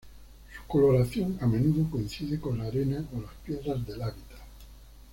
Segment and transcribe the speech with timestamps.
[0.55, 4.39] Su coloración a menudo coincide con la arena o las piedras del hábitat.